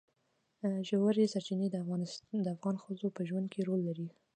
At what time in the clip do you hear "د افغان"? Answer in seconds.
2.41-2.75